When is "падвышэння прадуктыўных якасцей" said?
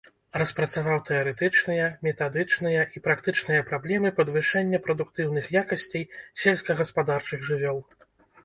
4.21-6.07